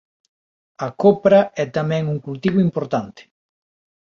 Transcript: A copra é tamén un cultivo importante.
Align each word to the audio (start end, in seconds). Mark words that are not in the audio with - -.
A 0.87 0.89
copra 1.03 1.39
é 1.63 1.65
tamén 1.77 2.03
un 2.13 2.17
cultivo 2.27 2.57
importante. 2.67 3.21